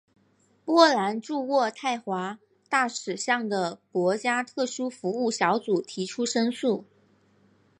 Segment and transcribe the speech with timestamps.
[0.65, 6.85] 波兰驻渥太华大使向的国家特殊服务小组提出申诉。